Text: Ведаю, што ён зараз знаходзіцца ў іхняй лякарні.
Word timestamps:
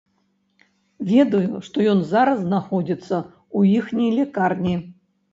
Ведаю, 1.09 1.59
што 1.67 1.83
ён 1.91 1.99
зараз 2.11 2.39
знаходзіцца 2.45 3.15
ў 3.19 3.59
іхняй 3.77 4.09
лякарні. 4.21 4.73